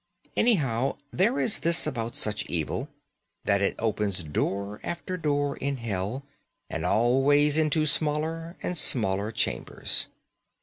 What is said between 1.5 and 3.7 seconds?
this about such evil, that